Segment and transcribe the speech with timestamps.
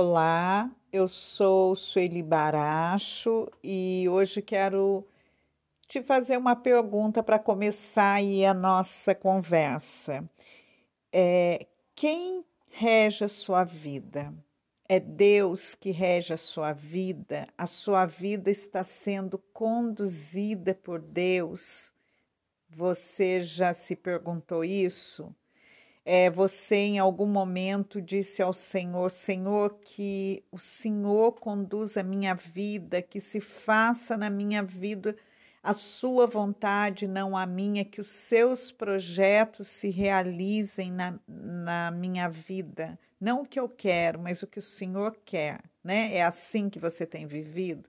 [0.00, 5.04] Olá, eu sou Sueli Baracho e hoje quero
[5.88, 10.22] te fazer uma pergunta para começar aí a nossa conversa.
[11.12, 14.32] É, quem rege a sua vida?
[14.88, 17.48] É Deus que rege a sua vida?
[17.58, 21.92] A sua vida está sendo conduzida por Deus?
[22.70, 25.34] Você já se perguntou isso?
[26.10, 32.34] É, você em algum momento disse ao Senhor: Senhor, que o Senhor conduza a minha
[32.34, 35.14] vida, que se faça na minha vida
[35.62, 42.26] a sua vontade, não a minha, que os seus projetos se realizem na, na minha
[42.26, 42.98] vida.
[43.20, 46.14] Não o que eu quero, mas o que o Senhor quer, né?
[46.14, 47.86] É assim que você tem vivido?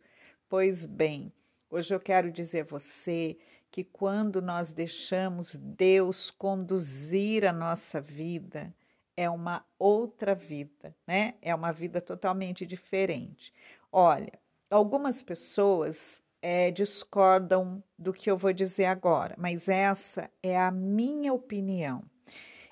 [0.50, 1.32] Pois bem,
[1.70, 3.38] hoje eu quero dizer a você
[3.72, 8.74] que quando nós deixamos Deus conduzir a nossa vida,
[9.16, 11.36] é uma outra vida, né?
[11.42, 13.54] É uma vida totalmente diferente.
[13.92, 20.72] Olha, algumas pessoas é, discordam do que eu vou dizer agora, mas essa é a
[20.72, 22.04] minha opinião.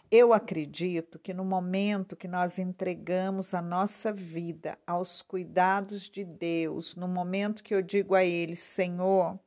[0.09, 6.95] Eu acredito que no momento que nós entregamos a nossa vida aos cuidados de Deus,
[6.95, 9.38] no momento que eu digo a Ele, Senhor,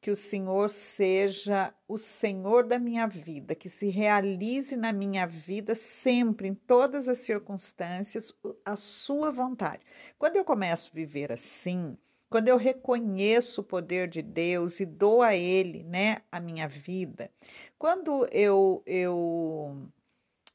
[0.00, 5.76] que o Senhor seja o Senhor da minha vida, que se realize na minha vida
[5.76, 9.86] sempre, em todas as circunstâncias, a sua vontade.
[10.18, 11.96] Quando eu começo a viver assim,
[12.28, 17.30] quando eu reconheço o poder de Deus e dou a Ele, né, a minha vida,
[17.78, 19.88] quando eu, eu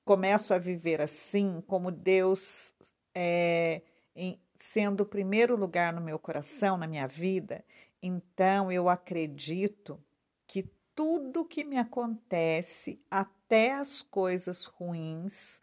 [0.05, 2.73] começo a viver assim, como Deus
[3.13, 3.81] é,
[4.15, 7.65] em, sendo o primeiro lugar no meu coração, na minha vida,
[8.07, 9.99] então, eu acredito
[10.45, 15.59] que tudo que me acontece, até as coisas ruins,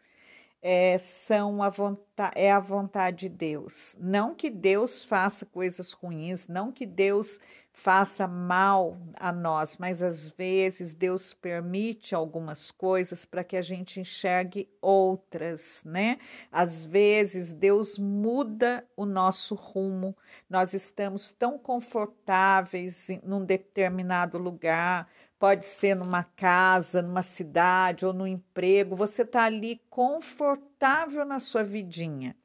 [0.61, 3.95] é, são a vontade, é a vontade de Deus.
[3.97, 7.39] Não que Deus faça coisas ruins, não que Deus
[7.73, 13.99] faça mal a nós, mas às vezes Deus permite algumas coisas para que a gente
[13.99, 16.19] enxergue outras, né?
[16.51, 20.15] Às vezes Deus muda o nosso rumo.
[20.47, 25.09] Nós estamos tão confortáveis em num determinado lugar,
[25.39, 31.63] pode ser numa casa, numa cidade ou no emprego, você está ali confortável na sua
[31.63, 32.35] vidinha.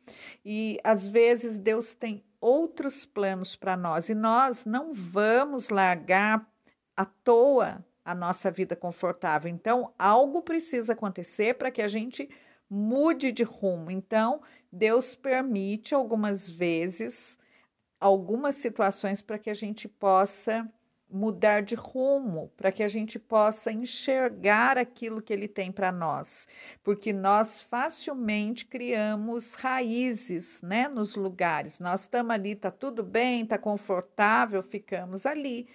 [0.44, 6.46] E às vezes Deus tem outros planos para nós e nós não vamos largar
[6.96, 9.50] à toa a nossa vida confortável.
[9.50, 12.28] Então, algo precisa acontecer para que a gente
[12.70, 13.90] mude de rumo.
[13.90, 14.40] Então,
[14.72, 17.38] Deus permite algumas vezes
[18.00, 20.70] algumas situações para que a gente possa
[21.10, 26.46] mudar de rumo, para que a gente possa enxergar aquilo que ele tem para nós,
[26.82, 31.80] porque nós facilmente criamos raízes, né, nos lugares.
[31.80, 35.66] Nós estamos ali, tá tudo bem, tá confortável, ficamos ali.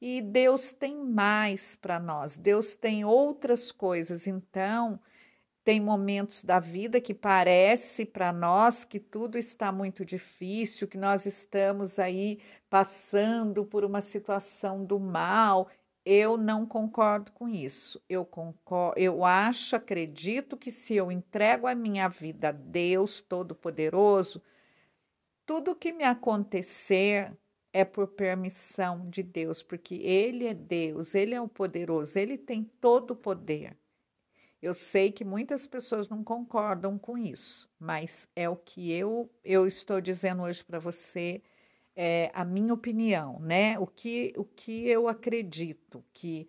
[0.00, 2.36] E Deus tem mais para nós.
[2.36, 4.26] Deus tem outras coisas.
[4.26, 4.98] Então,
[5.62, 11.26] tem momentos da vida que parece para nós que tudo está muito difícil, que nós
[11.26, 15.68] estamos aí passando por uma situação do mal.
[16.04, 18.02] Eu não concordo com isso.
[18.08, 24.42] Eu concordo, eu acho, acredito que se eu entrego a minha vida a Deus Todo-Poderoso,
[25.44, 27.36] tudo que me acontecer
[27.72, 32.64] é por permissão de Deus, porque Ele é Deus, Ele é o poderoso, Ele tem
[32.80, 33.76] todo o poder.
[34.62, 39.66] Eu sei que muitas pessoas não concordam com isso, mas é o que eu, eu
[39.66, 41.42] estou dizendo hoje para você,
[41.96, 43.78] é a minha opinião, né?
[43.78, 46.46] O que, o que eu acredito que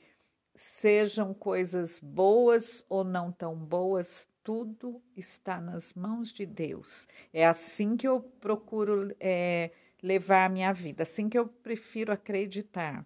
[0.56, 7.08] sejam coisas boas ou não tão boas, tudo está nas mãos de Deus.
[7.34, 9.72] É assim que eu procuro é,
[10.04, 13.06] levar a minha vida, assim que eu prefiro acreditar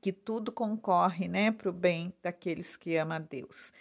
[0.00, 3.72] que tudo concorre né, para o bem daqueles que amam a Deus.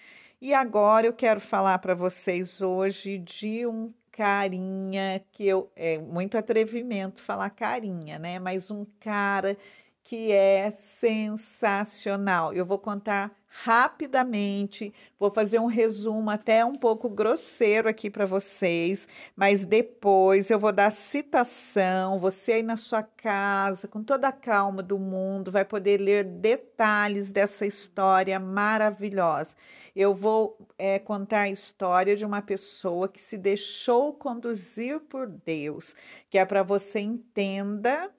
[0.46, 6.38] E agora eu quero falar para vocês hoje de um carinha que eu é muito
[6.38, 8.38] atrevimento falar carinha, né?
[8.38, 9.58] Mas um cara
[10.06, 12.54] que é sensacional.
[12.54, 19.08] Eu vou contar rapidamente, vou fazer um resumo até um pouco grosseiro aqui para vocês,
[19.36, 22.20] mas depois eu vou dar citação.
[22.20, 27.32] Você aí na sua casa, com toda a calma do mundo, vai poder ler detalhes
[27.32, 29.56] dessa história maravilhosa.
[29.96, 35.96] Eu vou é, contar a história de uma pessoa que se deixou conduzir por Deus,
[36.30, 38.12] que é para você entenda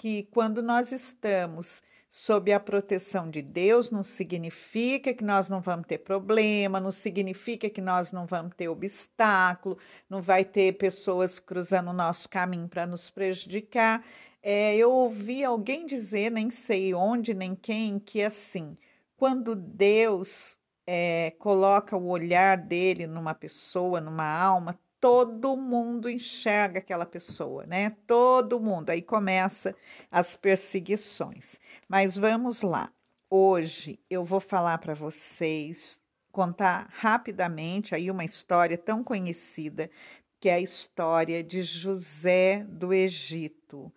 [0.00, 5.86] que quando nós estamos sob a proteção de Deus, não significa que nós não vamos
[5.86, 9.76] ter problema, não significa que nós não vamos ter obstáculo,
[10.08, 14.02] não vai ter pessoas cruzando o nosso caminho para nos prejudicar.
[14.42, 18.78] É, eu ouvi alguém dizer, nem sei onde nem quem, que assim,
[19.18, 20.56] quando Deus
[20.86, 27.90] é, coloca o olhar dele numa pessoa, numa alma, todo mundo enxerga aquela pessoa, né?
[28.06, 28.90] Todo mundo.
[28.90, 29.74] Aí começa
[30.10, 31.60] as perseguições.
[31.88, 32.92] Mas vamos lá.
[33.28, 36.00] Hoje eu vou falar para vocês,
[36.30, 39.90] contar rapidamente aí uma história tão conhecida,
[40.38, 43.92] que é a história de José do Egito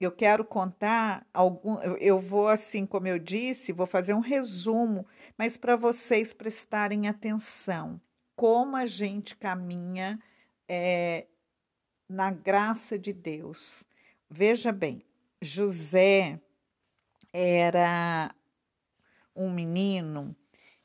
[0.00, 1.78] eu quero contar algum.
[1.98, 5.06] Eu vou, assim como eu disse, vou fazer um resumo,
[5.36, 8.00] mas para vocês prestarem atenção
[8.34, 10.18] como a gente caminha
[10.72, 11.26] é,
[12.08, 13.84] na graça de Deus.
[14.30, 15.02] Veja bem,
[15.42, 16.38] José
[17.32, 18.32] era
[19.34, 20.36] um menino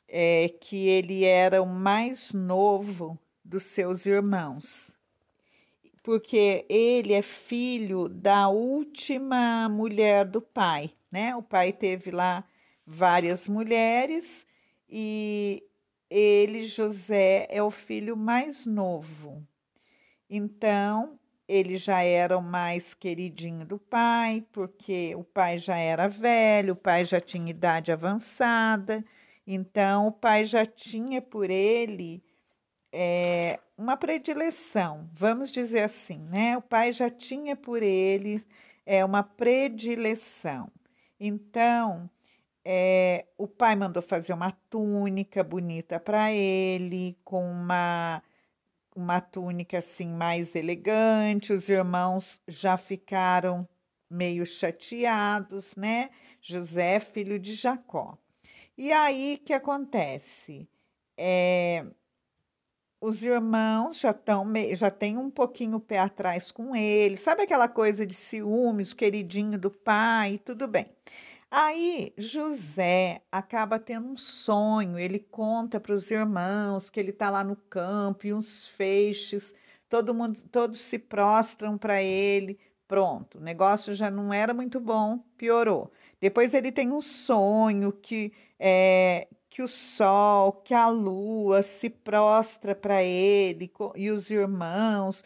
[0.08, 4.92] é, que ele era o mais novo dos seus irmãos
[6.02, 11.34] porque ele é filho da última mulher do pai, né?
[11.34, 12.44] O pai teve lá
[12.86, 14.46] várias mulheres
[14.88, 15.64] e
[16.08, 19.44] ele, José, é o filho mais novo.
[20.28, 21.18] Então,
[21.48, 26.76] ele já era o mais queridinho do pai, porque o pai já era velho, o
[26.76, 29.04] pai já tinha idade avançada,
[29.46, 32.22] então o pai já tinha por ele
[32.92, 36.56] é, uma predileção, vamos dizer assim, né?
[36.56, 38.44] O pai já tinha por ele
[38.84, 40.70] é, uma predileção.
[41.20, 42.10] Então,
[42.64, 48.22] é, o pai mandou fazer uma túnica bonita para ele, com uma,
[48.96, 51.52] uma túnica assim mais elegante.
[51.52, 53.68] Os irmãos já ficaram
[54.10, 56.10] meio chateados, né?
[56.40, 58.16] José, filho de Jacó.
[58.76, 60.68] E aí que acontece?
[61.16, 61.84] É,
[63.00, 64.44] os irmãos já estão
[64.74, 69.58] já tem um pouquinho o pé atrás com ele, sabe aquela coisa de ciúmes, queridinho
[69.58, 70.86] do pai, tudo bem.
[71.58, 77.42] Aí José acaba tendo um sonho, ele conta para os irmãos que ele está lá
[77.42, 79.54] no campo e uns feixes,
[79.88, 82.58] todo mundo, todos se prostram para ele.
[82.86, 85.90] Pronto, o negócio já não era muito bom, piorou.
[86.20, 92.74] Depois ele tem um sonho que é, que o sol, que a lua se prostra
[92.74, 95.24] para ele e os irmãos.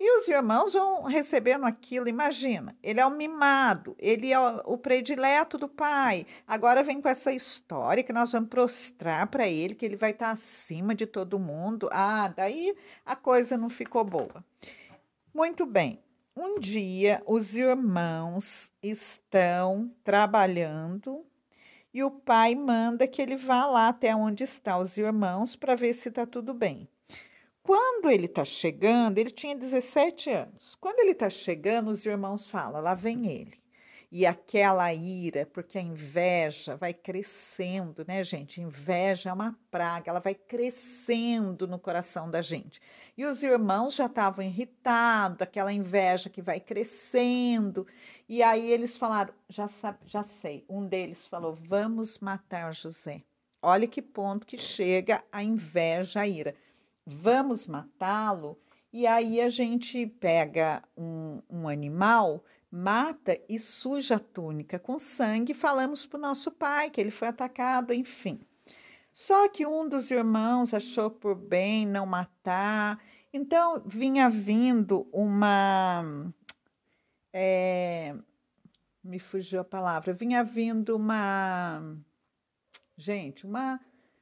[0.00, 5.58] E os irmãos vão recebendo aquilo, imagina, ele é o mimado, ele é o predileto
[5.58, 6.24] do pai.
[6.46, 10.30] Agora vem com essa história que nós vamos prostrar para ele, que ele vai estar
[10.30, 11.88] acima de todo mundo.
[11.90, 14.44] Ah, daí a coisa não ficou boa.
[15.34, 16.00] Muito bem.
[16.36, 21.26] Um dia os irmãos estão trabalhando
[21.92, 25.94] e o pai manda que ele vá lá até onde estão os irmãos para ver
[25.94, 26.88] se está tudo bem.
[27.68, 30.74] Quando ele está chegando, ele tinha 17 anos.
[30.76, 33.58] Quando ele está chegando, os irmãos falam: lá vem ele
[34.10, 38.58] e aquela ira, porque a inveja vai crescendo, né, gente?
[38.58, 42.80] Inveja é uma praga, ela vai crescendo no coração da gente.
[43.14, 47.86] E os irmãos já estavam irritados, aquela inveja que vai crescendo.
[48.26, 50.64] E aí eles falaram: já, sabe, já sei.
[50.70, 53.20] Um deles falou: vamos matar José.
[53.60, 56.54] Olha que ponto que chega a inveja, a ira.
[57.10, 58.58] Vamos matá-lo.
[58.92, 65.54] E aí a gente pega um, um animal mata e suja a túnica com sangue.
[65.54, 68.40] Falamos para o nosso pai que ele foi atacado, enfim.
[69.10, 76.32] Só que um dos irmãos achou por bem não matar, então vinha vindo uma.
[77.32, 78.14] É,
[79.02, 81.96] me fugiu a palavra, vinha vindo uma.
[82.96, 83.80] Gente, uma.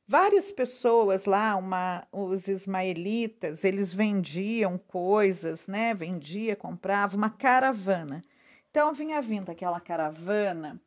[0.09, 5.93] Várias pessoas lá, uma, os ismaelitas, eles vendiam coisas, né?
[5.95, 8.23] Vendia, comprava, uma caravana.
[8.71, 10.81] Então vinha vindo aquela caravana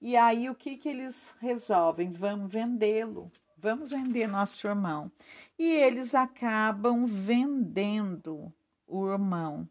[0.00, 2.10] e aí o que que eles resolvem?
[2.10, 5.10] Vamos vendê-lo, vamos vender nosso irmão.
[5.56, 8.52] E eles acabam vendendo
[8.88, 9.68] o irmão.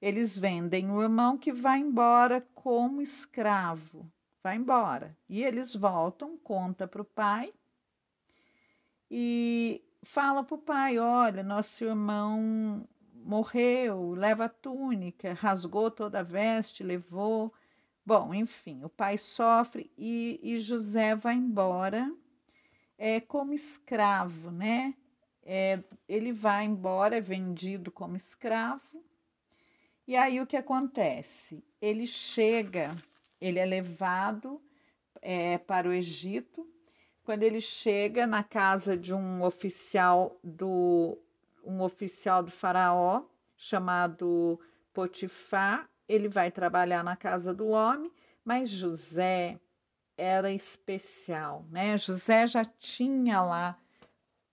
[0.00, 4.06] Eles vendem o irmão que vai embora como escravo,
[4.42, 5.16] vai embora.
[5.26, 7.52] E eles voltam, conta para o pai
[9.10, 16.22] e fala para o pai: olha, nosso irmão morreu, leva a túnica, rasgou toda a
[16.22, 17.52] veste, levou.
[18.04, 22.10] Bom, enfim, o pai sofre e, e José vai embora
[22.96, 24.94] é, como escravo, né?
[25.42, 29.04] É, ele vai embora, é vendido como escravo.
[30.06, 31.64] E aí o que acontece?
[31.80, 32.96] Ele chega,
[33.40, 34.60] ele é levado
[35.22, 36.66] é, para o Egito.
[37.24, 41.18] Quando ele chega na casa de um oficial do
[41.64, 43.22] um oficial do faraó
[43.56, 44.58] chamado
[44.92, 48.10] Potifar, ele vai trabalhar na casa do homem,
[48.44, 49.60] mas José
[50.16, 51.96] era especial, né?
[51.96, 53.78] José já tinha lá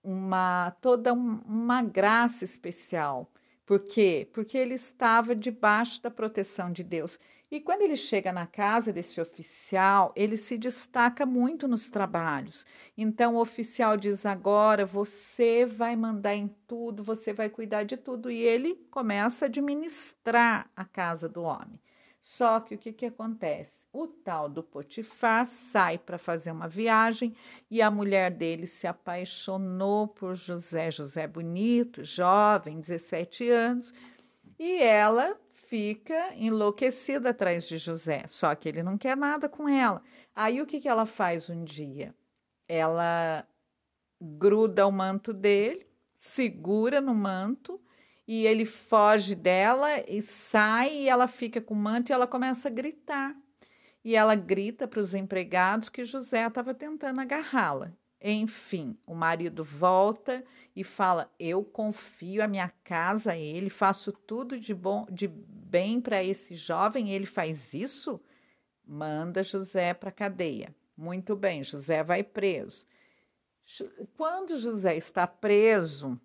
[0.02, 3.30] uma toda uma graça especial.
[3.66, 4.28] Por quê?
[4.32, 7.18] Porque ele estava debaixo da proteção de Deus.
[7.50, 12.66] E quando ele chega na casa desse oficial, ele se destaca muito nos trabalhos.
[12.96, 18.30] Então o oficial diz: agora você vai mandar em tudo, você vai cuidar de tudo.
[18.30, 21.80] E ele começa a administrar a casa do homem.
[22.20, 23.86] Só que o que, que acontece?
[23.90, 27.34] O tal do Potifar sai para fazer uma viagem
[27.70, 30.90] e a mulher dele se apaixonou por José.
[30.90, 33.94] José bonito, jovem, 17 anos,
[34.58, 35.38] e ela
[35.68, 40.02] fica enlouquecida atrás de José, só que ele não quer nada com ela.
[40.34, 42.14] Aí o que, que ela faz um dia?
[42.66, 43.46] Ela
[44.20, 45.86] gruda o manto dele,
[46.18, 47.80] segura no manto
[48.26, 52.68] e ele foge dela e sai e ela fica com o manto e ela começa
[52.68, 53.34] a gritar.
[54.04, 57.92] E ela grita para os empregados que José estava tentando agarrá-la.
[58.20, 60.44] Enfim, o marido volta
[60.74, 65.28] e fala: Eu confio a minha casa a ele, faço tudo de bom, de
[65.68, 68.20] bem para esse jovem, ele faz isso?
[68.86, 70.74] Manda José para a cadeia.
[70.96, 72.86] Muito bem, José vai preso.
[74.16, 76.18] Quando José está preso,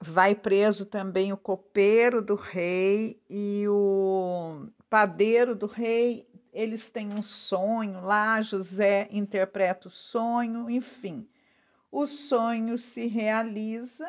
[0.00, 7.22] vai preso também o copeiro do rei e o padeiro do rei eles têm um
[7.22, 11.26] sonho lá, José interpreta o sonho, enfim.
[11.90, 14.08] O sonho se realiza,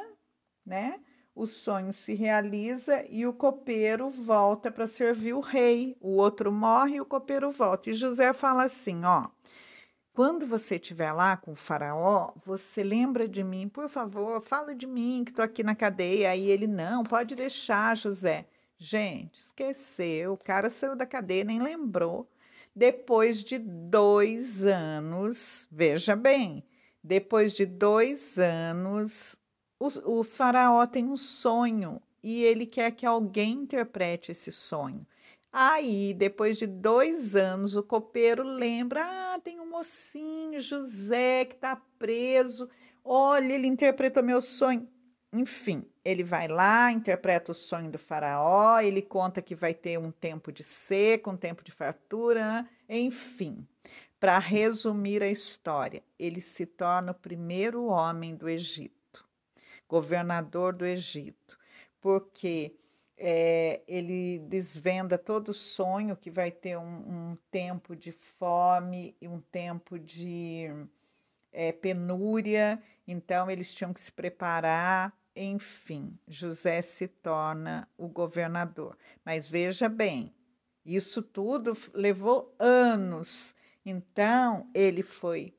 [0.65, 0.99] né?
[1.35, 5.97] O sonho se realiza e o copeiro volta para servir o rei.
[5.99, 7.89] O outro morre e o copeiro volta.
[7.89, 9.29] E José fala assim: ó,
[10.13, 14.85] quando você estiver lá com o faraó, você lembra de mim, por favor, fala de
[14.85, 16.29] mim que estou aqui na cadeia.
[16.29, 18.45] Aí ele, não, pode deixar, José.
[18.77, 22.29] Gente, esqueceu, o cara saiu da cadeia, nem lembrou.
[22.75, 26.63] Depois de dois anos, veja bem,
[27.03, 29.35] depois de dois anos,
[29.79, 35.05] o, o faraó tem um sonho e ele quer que alguém interprete esse sonho.
[35.51, 41.75] Aí, depois de dois anos, o copeiro lembra: ah, tem um mocinho, José, que está
[41.99, 42.67] preso.
[43.03, 44.87] Olha, ele interpretou meu sonho.
[45.31, 50.11] Enfim, ele vai lá, interpreta o sonho do faraó, ele conta que vai ter um
[50.11, 53.67] tempo de seca, um tempo de fartura, enfim.
[54.19, 59.02] Para resumir a história, ele se torna o primeiro homem do Egito,
[59.93, 61.59] governador do Egito,
[62.01, 62.75] porque
[63.15, 69.27] é, ele desvenda todo o sonho que vai ter um, um tempo de fome e
[69.27, 70.67] um tempo de
[71.51, 78.95] é, penúria, então eles tinham que se preparar enfim, José se torna o governador.
[79.25, 80.31] Mas veja bem,
[80.85, 83.55] isso tudo levou anos.
[83.83, 85.55] Então, ele foi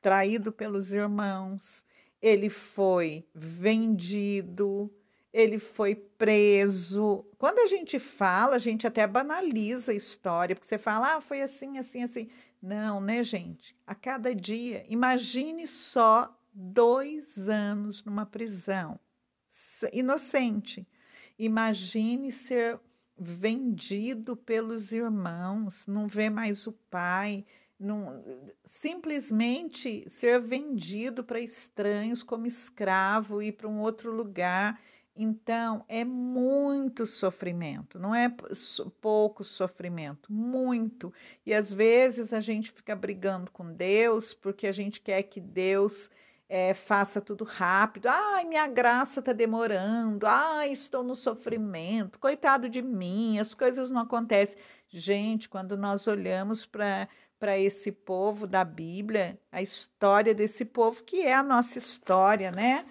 [0.00, 1.84] traído pelos irmãos,
[2.20, 4.90] ele foi vendido,
[5.32, 7.24] ele foi preso.
[7.38, 11.42] Quando a gente fala, a gente até banaliza a história, porque você fala, ah, foi
[11.42, 12.28] assim, assim, assim.
[12.60, 13.76] Não, né, gente?
[13.86, 18.98] A cada dia, imagine só dois anos numa prisão,
[19.92, 20.86] inocente.
[21.38, 22.80] Imagine ser
[23.16, 27.44] vendido pelos irmãos, não ver mais o pai,
[27.78, 28.24] não,
[28.64, 34.80] simplesmente ser vendido para estranhos como escravo e para um outro lugar.
[35.14, 38.32] Então, é muito sofrimento, não é
[39.00, 41.12] pouco sofrimento, muito.
[41.44, 46.08] E às vezes a gente fica brigando com Deus porque a gente quer que Deus
[46.48, 48.06] é, faça tudo rápido.
[48.06, 50.26] Ai, minha graça está demorando.
[50.26, 52.18] Ai, estou no sofrimento.
[52.18, 54.56] Coitado de mim, as coisas não acontecem.
[54.88, 57.08] Gente, quando nós olhamos para
[57.38, 62.84] para esse povo da Bíblia, a história desse povo, que é a nossa história, né?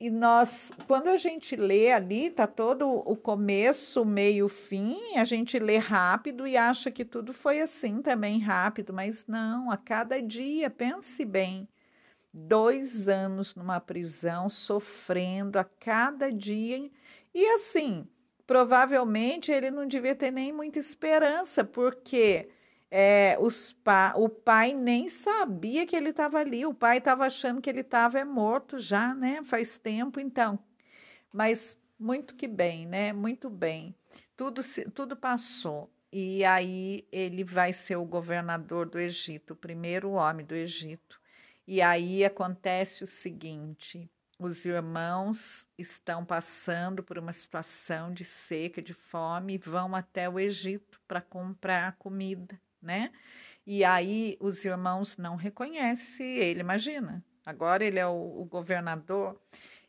[0.00, 5.58] E nós, quando a gente lê ali, tá todo o começo, meio, fim, a gente
[5.58, 10.68] lê rápido e acha que tudo foi assim também rápido, mas não, a cada dia,
[10.68, 11.68] pense bem
[12.34, 16.90] dois anos numa prisão, sofrendo a cada dia.
[17.32, 18.06] E assim,
[18.46, 22.48] provavelmente ele não devia ter nem muita esperança, porque
[22.96, 27.60] é, os pa o pai nem sabia que ele estava ali, o pai estava achando
[27.60, 29.42] que ele estava é morto já, né?
[29.42, 30.56] Faz tempo, então.
[31.32, 33.12] Mas muito que bem, né?
[33.12, 33.96] Muito bem.
[34.36, 34.62] Tudo,
[34.94, 35.90] tudo passou.
[36.12, 41.20] e aí ele vai ser o governador do Egito, o primeiro homem do Egito.
[41.66, 44.08] E aí acontece o seguinte:
[44.38, 50.38] os irmãos estão passando por uma situação de seca, de fome, e vão até o
[50.38, 53.10] Egito para comprar comida, né?
[53.66, 57.24] E aí os irmãos não reconhecem ele, imagina.
[57.44, 59.40] Agora ele é o, o governador.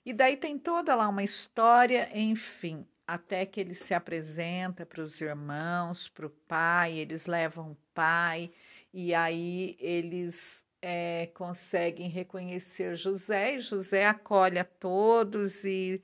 [0.06, 5.22] E daí tem toda lá uma história, enfim até que ele se apresenta para os
[5.22, 8.52] irmãos, para o pai, eles levam o pai,
[8.94, 16.02] e aí eles é, conseguem reconhecer José, e José acolhe a todos e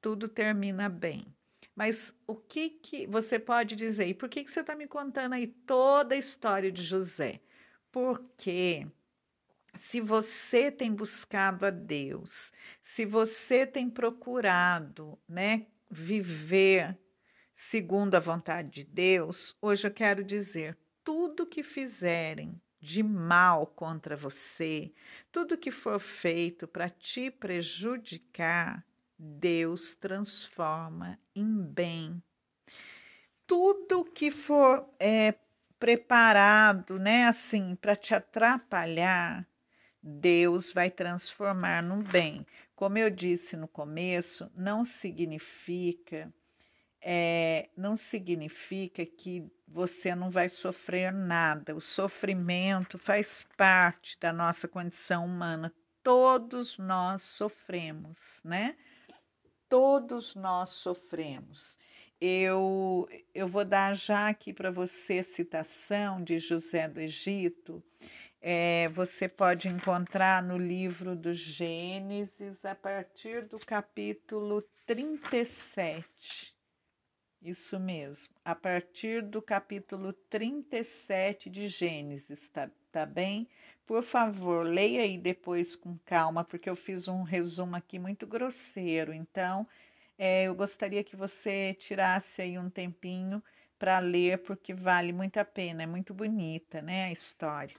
[0.00, 1.26] tudo termina bem.
[1.74, 4.06] Mas o que, que você pode dizer?
[4.08, 7.40] E por que, que você está me contando aí toda a história de José?
[7.90, 8.86] Porque
[9.74, 12.52] se você tem buscado a Deus,
[12.82, 16.98] se você tem procurado, né, viver
[17.54, 24.16] segundo a vontade de Deus, hoje eu quero dizer: tudo que fizerem de mal contra
[24.16, 24.92] você,
[25.30, 28.84] tudo que for feito para te prejudicar,
[29.24, 32.20] Deus transforma em bem.
[33.46, 35.36] Tudo que for é,
[35.78, 39.46] preparado, né, assim, para te atrapalhar,
[40.02, 42.44] Deus vai transformar no bem.
[42.74, 46.34] Como eu disse no começo, não significa
[47.00, 51.76] é, não significa que você não vai sofrer nada.
[51.76, 55.72] O sofrimento faz parte da nossa condição humana.
[56.02, 58.76] Todos nós sofremos, né?
[59.72, 61.78] Todos nós sofremos.
[62.20, 67.82] Eu, eu vou dar já aqui para você citação de José do Egito
[68.42, 76.52] é, você pode encontrar no livro do Gênesis a partir do capítulo 37.
[77.40, 83.48] Isso mesmo, a partir do capítulo 37 de Gênesis, tá, tá bem?
[83.86, 89.12] Por favor, leia aí depois com calma, porque eu fiz um resumo aqui muito grosseiro.
[89.12, 89.66] Então,
[90.18, 93.42] é, eu gostaria que você tirasse aí um tempinho
[93.78, 97.74] para ler, porque vale muito a pena, é muito bonita né, a história.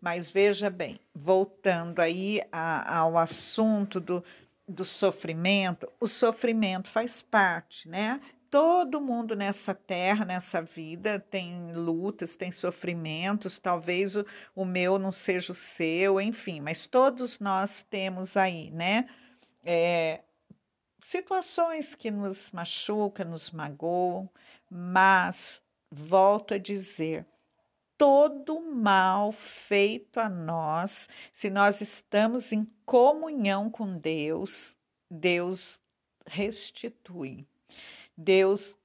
[0.00, 4.24] Mas veja bem, voltando aí a, ao assunto do,
[4.66, 8.20] do sofrimento, o sofrimento faz parte, né?
[8.52, 15.10] Todo mundo nessa terra, nessa vida, tem lutas, tem sofrimentos, talvez o, o meu não
[15.10, 19.08] seja o seu, enfim, mas todos nós temos aí, né?
[19.64, 20.20] É,
[21.02, 24.28] situações que nos machucam, nos magoam,
[24.70, 27.26] mas, volto a dizer,
[27.96, 34.76] todo mal feito a nós, se nós estamos em comunhão com Deus,
[35.10, 35.80] Deus
[36.26, 37.46] restitui.
[38.16, 38.76] Deus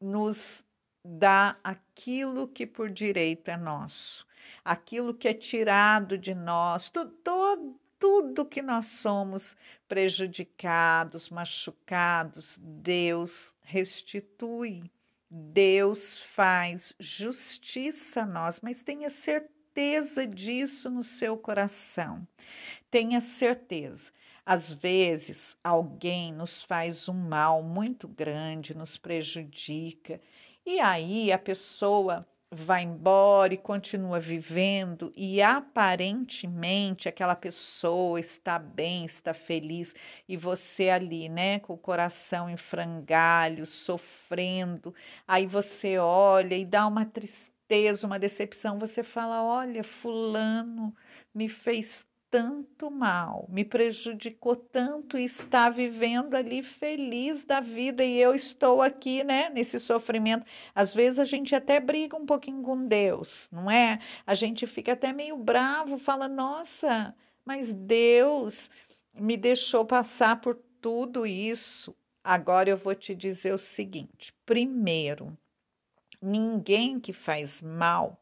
[0.00, 0.64] nos
[1.04, 4.26] dá aquilo que por direito é nosso,
[4.64, 9.56] aquilo que é tirado de nós, todo, tudo que nós somos
[9.88, 14.90] prejudicados, machucados, Deus restitui.
[15.30, 22.26] Deus faz justiça a nós, mas tenha certeza disso no seu coração.
[22.90, 24.12] Tenha certeza.
[24.46, 30.20] Às vezes, alguém nos faz um mal muito grande, nos prejudica,
[30.66, 39.04] e aí a pessoa vai embora e continua vivendo e aparentemente aquela pessoa está bem,
[39.06, 39.94] está feliz
[40.28, 44.94] e você ali, né, com o coração em frangalhos, sofrendo.
[45.26, 50.94] Aí você olha e dá uma tristeza, uma decepção, você fala: "Olha, fulano
[51.34, 58.20] me fez tanto mal, me prejudicou tanto e está vivendo ali feliz da vida e
[58.20, 60.44] eu estou aqui, né, nesse sofrimento.
[60.74, 64.00] Às vezes a gente até briga um pouquinho com Deus, não é?
[64.26, 68.68] A gente fica até meio bravo, fala: "Nossa, mas Deus
[69.14, 71.94] me deixou passar por tudo isso".
[72.24, 75.38] Agora eu vou te dizer o seguinte: primeiro,
[76.20, 78.20] ninguém que faz mal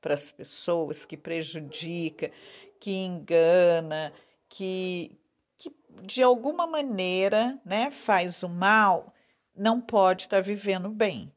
[0.00, 2.32] para as pessoas, que prejudica,
[2.80, 4.12] que engana,
[4.48, 5.20] que,
[5.58, 5.70] que
[6.02, 9.14] de alguma maneira né, faz o mal,
[9.54, 11.30] não pode estar tá vivendo bem.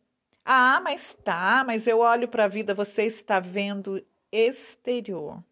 [0.45, 5.43] Ah, mas tá, mas eu olho para a vida, você está vendo exterior.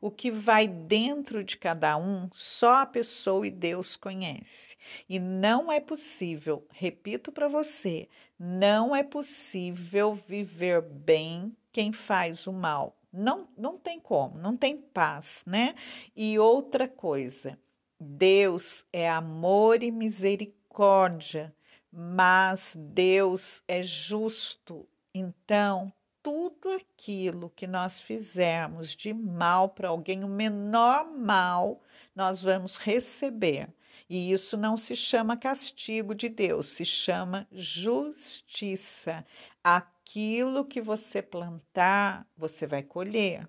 [0.00, 4.76] O que vai dentro de cada um, só a pessoa e Deus conhece.
[5.08, 12.52] E não é possível, repito para você, não é possível viver bem quem faz o
[12.52, 15.74] mal não, não tem como, não tem paz, né?
[16.16, 17.58] E outra coisa,
[17.98, 21.54] Deus é amor e misericórdia,
[21.92, 30.28] mas Deus é justo Então, tudo aquilo que nós fizermos de mal para alguém, o
[30.28, 31.80] menor mal,
[32.16, 33.68] nós vamos receber.
[34.08, 39.24] E isso não se chama castigo de Deus, se chama justiça.
[39.64, 43.48] Aquilo que você plantar, você vai colher.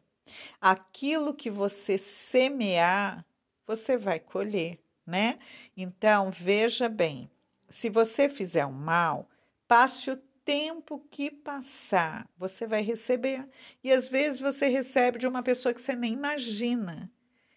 [0.61, 3.25] Aquilo que você semear,
[3.67, 5.39] você vai colher, né?
[5.77, 7.29] Então, veja bem,
[7.69, 9.29] se você fizer o mal,
[9.67, 13.47] passe o tempo que passar, você vai receber.
[13.83, 17.11] E às vezes você recebe de uma pessoa que você nem imagina.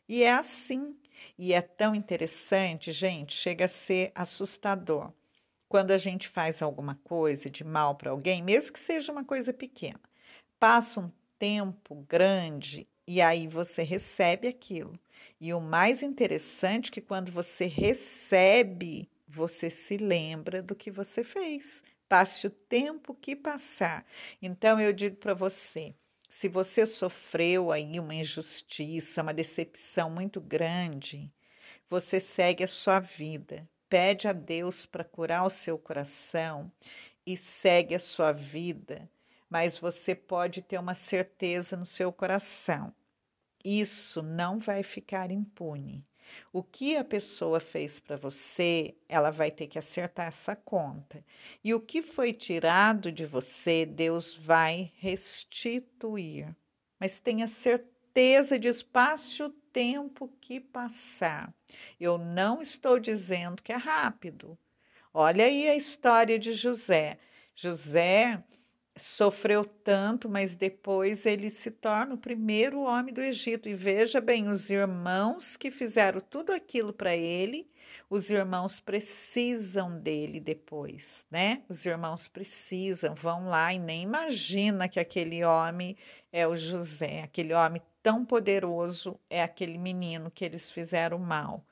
[0.08, 0.96] E é assim.
[1.38, 5.12] E é tão interessante, gente, chega a ser assustador.
[5.68, 9.52] Quando a gente faz alguma coisa de mal para alguém, mesmo que seja uma coisa
[9.52, 10.00] pequena,
[10.58, 14.98] passa um tempo grande e aí você recebe aquilo.
[15.40, 21.22] E o mais interessante é que quando você recebe, você se lembra do que você
[21.22, 21.82] fez.
[22.08, 24.04] Passe o tempo que passar.
[24.40, 25.94] Então eu digo para você,
[26.28, 31.30] se você sofreu aí uma injustiça, uma decepção muito grande,
[31.88, 36.70] você segue a sua vida, pede a Deus para curar o seu coração
[37.26, 39.08] e segue a sua vida,
[39.50, 42.92] mas você pode ter uma certeza no seu coração.
[43.64, 46.04] Isso não vai ficar impune.
[46.52, 51.24] O que a pessoa fez para você, ela vai ter que acertar essa conta.
[51.64, 56.54] E o que foi tirado de você, Deus vai restituir.
[57.00, 61.52] Mas tenha certeza de espaço o tempo que passar.
[61.98, 64.58] Eu não estou dizendo que é rápido.
[65.12, 67.18] Olha aí a história de José.
[67.54, 68.42] José
[68.98, 73.68] sofreu tanto, mas depois ele se torna o primeiro homem do Egito.
[73.68, 77.70] E veja bem, os irmãos que fizeram tudo aquilo para ele,
[78.10, 81.62] os irmãos precisam dele depois, né?
[81.68, 85.96] Os irmãos precisam, vão lá e nem imagina que aquele homem
[86.32, 91.64] é o José, aquele homem tão poderoso é aquele menino que eles fizeram mal.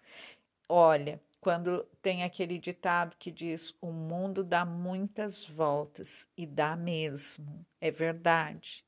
[0.69, 7.65] Olha, quando tem aquele ditado que diz: o mundo dá muitas voltas e dá mesmo.
[7.81, 8.85] É verdade.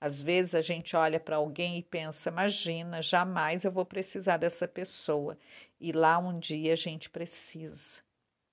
[0.00, 4.68] Às vezes a gente olha para alguém e pensa: imagina, jamais eu vou precisar dessa
[4.68, 5.36] pessoa.
[5.80, 7.98] E lá um dia a gente precisa.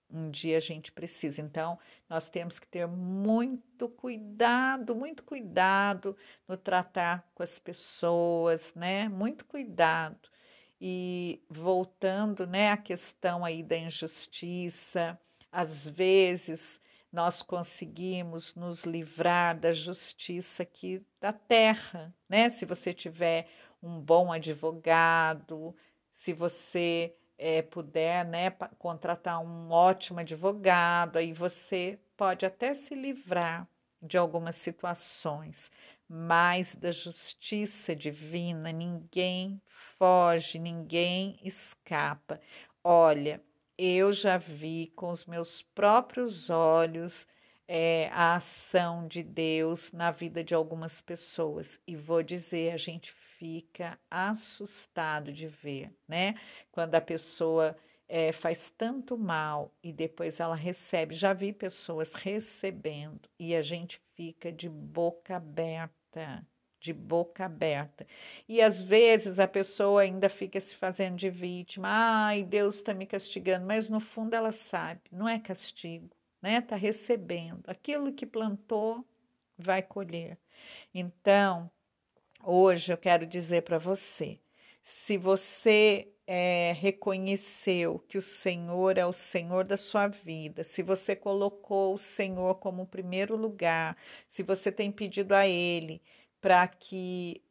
[0.10, 1.40] Um dia a gente precisa.
[1.40, 1.78] Então,
[2.10, 9.08] nós temos que ter muito cuidado, muito cuidado no tratar com as pessoas, né?
[9.08, 10.32] Muito cuidado
[10.80, 15.20] e voltando, né, à questão aí da injustiça,
[15.52, 22.50] às vezes nós conseguimos nos livrar da justiça aqui da terra, né?
[22.50, 23.48] Se você tiver
[23.82, 25.74] um bom advogado,
[26.12, 33.68] se você é, puder, né, contratar um ótimo advogado, aí você pode até se livrar
[34.02, 35.72] de algumas situações,
[36.08, 42.40] mas da justiça divina ninguém foge, ninguém escapa.
[42.84, 43.42] Olha,
[43.78, 47.28] eu já vi com os meus próprios olhos
[47.68, 53.12] é, a ação de Deus na vida de algumas pessoas e vou dizer, a gente
[53.12, 56.36] fica assustado de ver, né?
[56.72, 57.76] Quando a pessoa
[58.08, 61.16] é, faz tanto mal e depois ela recebe.
[61.16, 66.46] Já vi pessoas recebendo e a gente fica de boca aberta,
[66.80, 68.06] de boca aberta.
[68.48, 71.88] E às vezes a pessoa ainda fica se fazendo de vítima.
[71.90, 76.10] Ai, Deus está me castigando, mas no fundo ela sabe, não é castigo,
[76.42, 76.58] né?
[76.58, 77.64] Está recebendo.
[77.68, 79.04] Aquilo que plantou
[79.58, 80.38] vai colher.
[80.94, 81.70] Então,
[82.44, 84.40] hoje eu quero dizer para você,
[84.86, 91.16] se você é, reconheceu que o Senhor é o Senhor da sua vida, se você
[91.16, 96.04] colocou o Senhor como primeiro lugar, se você tem pedido a Ele
[96.40, 97.42] para que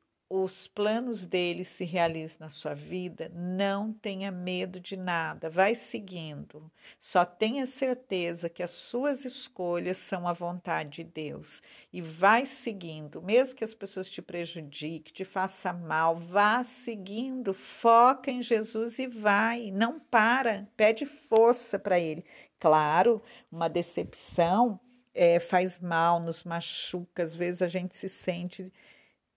[0.42, 6.68] os planos dele se realizem na sua vida, não tenha medo de nada, vai seguindo.
[6.98, 13.22] Só tenha certeza que as suas escolhas são a vontade de Deus e vai seguindo,
[13.22, 19.06] mesmo que as pessoas te prejudiquem, te façam mal, vá seguindo, foca em Jesus e
[19.06, 22.24] vai, não para, pede força para ele.
[22.58, 24.80] Claro, uma decepção
[25.14, 28.72] é, faz mal, nos machuca, às vezes a gente se sente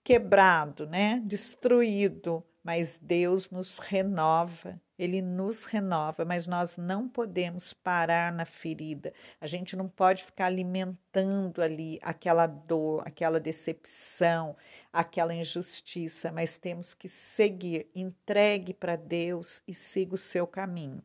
[0.07, 1.21] quebrado, né?
[1.25, 4.79] Destruído, mas Deus nos renova.
[4.97, 9.11] Ele nos renova, mas nós não podemos parar na ferida.
[9.41, 14.55] A gente não pode ficar alimentando ali aquela dor, aquela decepção,
[14.93, 17.91] aquela injustiça, mas temos que seguir.
[17.93, 21.03] Entregue para Deus e siga o seu caminho.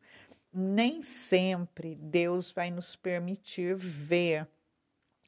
[0.53, 4.47] Nem sempre Deus vai nos permitir ver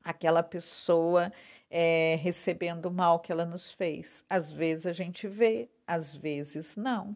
[0.02, 1.34] aquela pessoa
[1.69, 4.23] é, recebendo o mal que ela nos fez.
[4.30, 7.15] Às vezes a gente vê, às vezes não.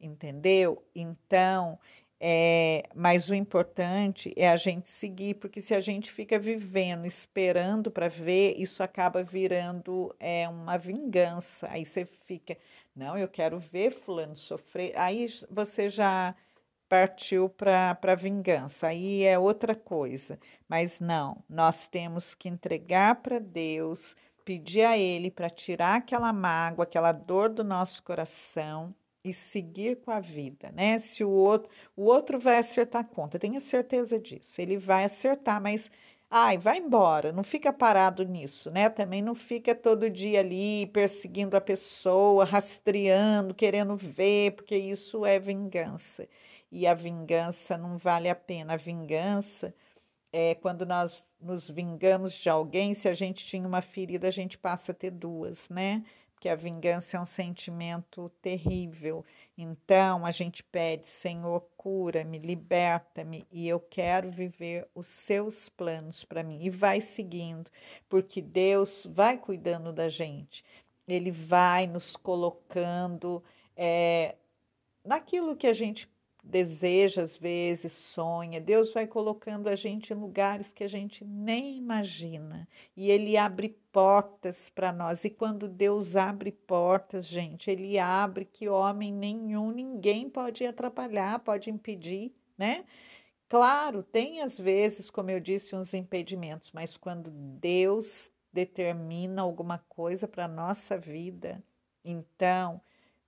[0.00, 0.82] Entendeu?
[0.94, 1.78] Então,
[2.22, 7.90] é, mas o importante é a gente seguir, porque se a gente fica vivendo, esperando
[7.90, 11.66] para ver, isso acaba virando é, uma vingança.
[11.70, 12.58] Aí você fica,
[12.94, 14.92] não, eu quero ver fulano sofrer.
[14.96, 16.34] Aí você já
[16.90, 20.40] partiu para a vingança, aí é outra coisa.
[20.68, 26.82] Mas não, nós temos que entregar para Deus, pedir a Ele para tirar aquela mágoa,
[26.82, 30.98] aquela dor do nosso coração e seguir com a vida, né?
[30.98, 34.60] Se o outro, o outro vai acertar a conta, tenha certeza disso.
[34.60, 35.90] Ele vai acertar, mas
[36.28, 38.88] ai, vai embora, não fica parado nisso, né?
[38.88, 45.38] Também não fica todo dia ali perseguindo a pessoa, rastreando, querendo ver, porque isso é
[45.38, 46.26] vingança
[46.70, 48.74] e a vingança não vale a pena.
[48.74, 49.74] A vingança
[50.32, 54.56] é quando nós nos vingamos de alguém, se a gente tinha uma ferida, a gente
[54.56, 56.04] passa a ter duas, né?
[56.32, 59.24] Porque a vingança é um sentimento terrível.
[59.58, 66.42] Então a gente pede, Senhor, cura-me, liberta-me e eu quero viver os seus planos para
[66.42, 66.62] mim.
[66.62, 67.70] E vai seguindo,
[68.08, 70.64] porque Deus vai cuidando da gente.
[71.06, 73.42] Ele vai nos colocando
[73.76, 74.36] é,
[75.04, 76.08] naquilo que a gente
[76.42, 78.60] deseja, às vezes, sonha.
[78.60, 82.68] Deus vai colocando a gente em lugares que a gente nem imagina.
[82.96, 85.24] E Ele abre portas para nós.
[85.24, 91.70] E quando Deus abre portas, gente, Ele abre que homem nenhum, ninguém pode atrapalhar, pode
[91.70, 92.84] impedir, né?
[93.48, 100.28] Claro, tem às vezes, como eu disse, uns impedimentos, mas quando Deus determina alguma coisa
[100.28, 101.62] para a nossa vida,
[102.04, 102.80] então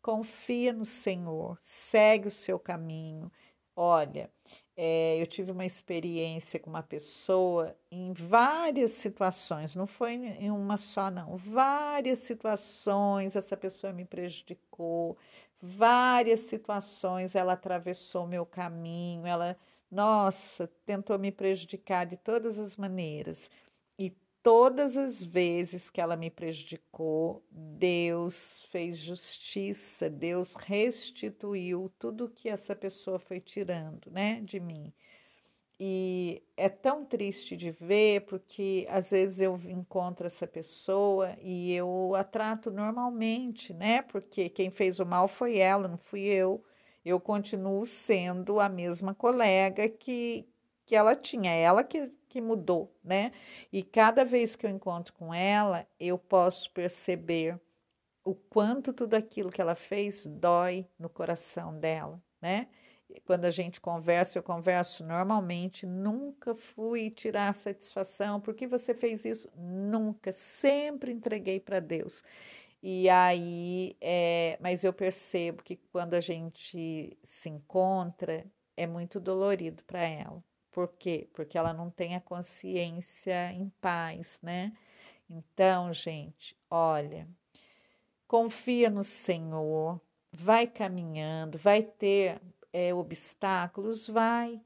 [0.03, 3.31] confia no Senhor, segue o seu caminho.
[3.75, 4.31] Olha,
[4.77, 10.77] é, eu tive uma experiência com uma pessoa em várias situações, não foi em uma
[10.77, 15.17] só, não, várias situações essa pessoa me prejudicou,
[15.61, 19.57] várias situações ela atravessou meu caminho, ela,
[19.91, 23.51] nossa, tentou me prejudicar de todas as maneiras
[24.43, 32.75] todas as vezes que ela me prejudicou, Deus fez justiça, Deus restituiu tudo que essa
[32.75, 34.93] pessoa foi tirando, né, de mim.
[35.85, 42.15] E é tão triste de ver, porque às vezes eu encontro essa pessoa e eu
[42.15, 44.03] a trato normalmente, né?
[44.03, 46.63] Porque quem fez o mal foi ela, não fui eu.
[47.05, 50.47] Eu continuo sendo a mesma colega que,
[50.87, 53.31] que ela tinha, ela que que mudou, né?
[53.71, 57.61] E cada vez que eu encontro com ela, eu posso perceber
[58.25, 62.69] o quanto tudo aquilo que ela fez dói no coração dela, né?
[63.27, 69.27] Quando a gente conversa, eu converso normalmente, nunca fui tirar satisfação, por que você fez
[69.27, 69.51] isso?
[69.55, 72.25] Nunca, sempre entreguei para Deus.
[72.83, 79.85] E aí, é, mas eu percebo que quando a gente se encontra, é muito dolorido
[79.85, 80.43] para ela.
[80.73, 81.29] Por quê?
[81.35, 84.73] Porque ela não tem a consciência em paz, né?
[85.29, 87.29] Então, gente, olha,
[88.27, 90.01] confia no Senhor,
[90.33, 92.41] vai caminhando, vai ter
[92.73, 94.61] é, obstáculos, vai,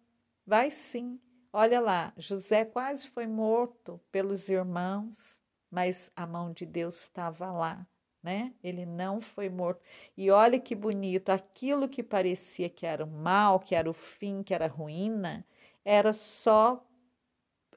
[0.46, 1.20] vai sim.
[1.52, 7.84] Olha lá, José quase foi morto pelos irmãos, mas a mão de Deus estava lá,
[8.22, 8.52] né?
[8.62, 9.82] Ele não foi morto.
[10.16, 14.42] E olha que bonito, aquilo que parecia que era o mal, que era o fim,
[14.44, 15.44] que era ruína,
[15.86, 16.84] era só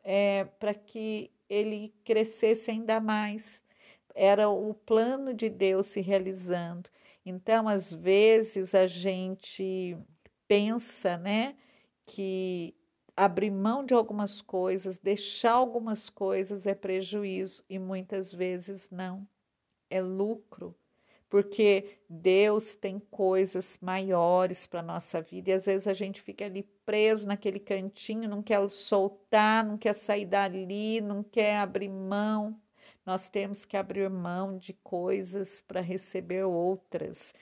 [0.03, 3.61] é, para que ele crescesse ainda mais.
[4.15, 6.89] Era o plano de Deus se realizando.
[7.23, 9.95] Então, às vezes, a gente
[10.47, 11.55] pensa, né,
[12.07, 12.75] que
[13.15, 19.27] abrir mão de algumas coisas, deixar algumas coisas é prejuízo e muitas vezes não,
[19.87, 20.75] é lucro
[21.29, 26.45] porque Deus tem coisas maiores para a nossa vida e às vezes a gente fica
[26.45, 32.59] ali preso naquele cantinho, não quer soltar, não quer sair dali, não quer abrir mão.
[33.05, 37.33] Nós temos que abrir mão de coisas para receber outras.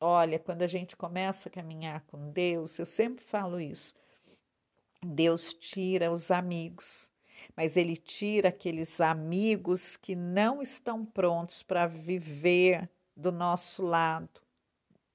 [0.00, 3.94] Olha, quando a gente começa a caminhar com Deus, eu sempre falo isso.
[5.02, 7.10] Deus tira os amigos,
[7.54, 14.40] mas ele tira aqueles amigos que não estão prontos para viver do nosso lado,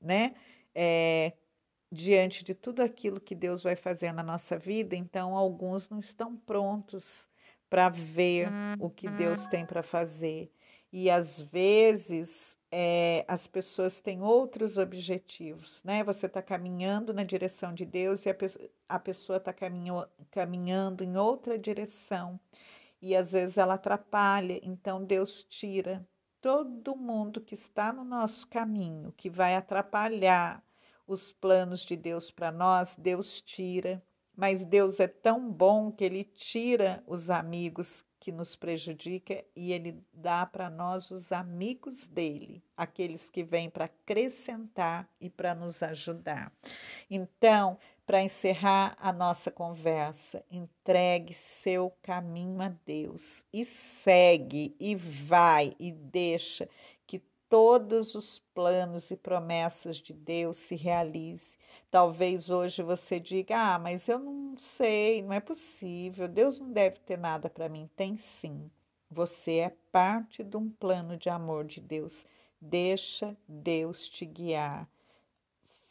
[0.01, 0.35] né?
[0.75, 1.33] É,
[1.91, 6.35] diante de tudo aquilo que Deus vai fazer na nossa vida, então alguns não estão
[6.38, 7.29] prontos
[7.69, 10.51] para ver o que Deus tem para fazer.
[10.91, 16.03] E às vezes é, as pessoas têm outros objetivos, né?
[16.03, 18.47] Você está caminhando na direção de Deus e a, pe
[18.88, 19.53] a pessoa está
[20.31, 22.39] caminhando em outra direção.
[23.01, 26.07] e às vezes ela atrapalha, então Deus tira
[26.41, 30.63] todo mundo que está no nosso caminho, que vai atrapalhar
[31.08, 34.02] os planos de Deus para nós, Deus tira.
[34.36, 40.02] Mas Deus é tão bom que ele tira os amigos que nos prejudica e ele
[40.13, 46.54] dá para nós os amigos dele, aqueles que vêm para acrescentar e para nos ajudar.
[47.10, 47.78] Então,
[48.10, 55.91] para encerrar a nossa conversa, entregue seu caminho a Deus e segue e vai e
[55.91, 56.67] deixa
[57.06, 61.60] que todos os planos e promessas de Deus se realizem.
[61.91, 66.28] Talvez hoje você diga: "Ah, mas eu não sei, não é possível.
[66.28, 67.88] Deus não deve ter nada para mim".
[67.95, 68.72] Tem sim.
[69.12, 72.26] Você é parte de um plano de amor de Deus.
[72.60, 74.89] Deixa Deus te guiar.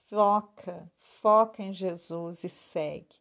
[0.08, 3.16] Foca, foca em Jesus e segue.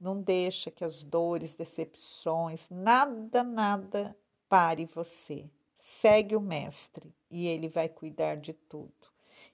[0.00, 4.16] Não deixa que as dores, decepções, nada, nada
[4.48, 5.48] pare você.
[5.78, 8.92] Segue o mestre e ele vai cuidar de tudo.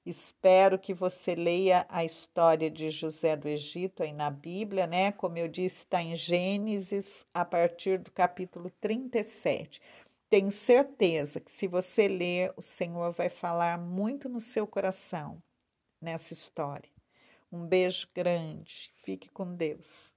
[0.04, 5.12] Espero que você leia a história de José do Egito aí na Bíblia, né?
[5.12, 9.80] Como eu disse, está em Gênesis, a partir do capítulo 37.
[10.28, 15.40] Tenho certeza que se você ler, o Senhor vai falar muito no seu coração
[16.00, 16.91] nessa história.
[17.52, 18.90] Um beijo grande.
[19.04, 20.16] Fique com Deus.